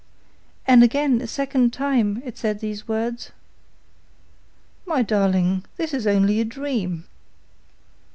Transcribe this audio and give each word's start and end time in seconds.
and 0.65 0.81
again 0.81 1.21
a 1.21 1.27
second 1.27 1.71
time 1.71 2.23
it 2.25 2.35
said 2.35 2.59
these 2.59 2.87
words.' 2.87 3.31
'My 4.87 5.03
darling, 5.03 5.63
this 5.77 5.93
is 5.93 6.07
only 6.07 6.39
a 6.41 6.43
dream. 6.43 7.05